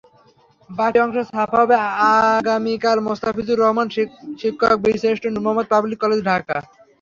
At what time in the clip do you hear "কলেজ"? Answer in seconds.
6.03-6.19